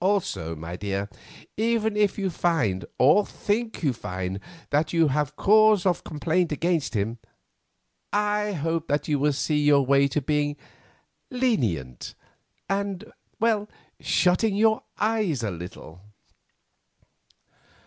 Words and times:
Also, 0.00 0.56
my 0.56 0.74
dear, 0.74 1.06
even 1.58 1.98
if 1.98 2.16
you 2.16 2.30
find, 2.30 2.86
or 2.98 3.26
think 3.26 3.82
you 3.82 3.92
find 3.92 4.40
that 4.70 4.94
you 4.94 5.08
have 5.08 5.36
cause 5.36 5.84
of 5.84 6.02
complaint 6.02 6.50
against 6.50 6.94
him, 6.94 7.18
I 8.10 8.52
hope 8.52 8.88
that 8.88 9.06
you 9.06 9.18
will 9.18 9.34
see 9.34 9.58
your 9.60 9.84
way 9.84 10.08
to 10.08 10.22
being 10.22 10.56
lenient 11.30 12.14
and 12.70 13.04
shutting 14.00 14.56
your 14.56 14.82
eyes 14.98 15.42
a 15.42 15.50
little." 15.50 16.00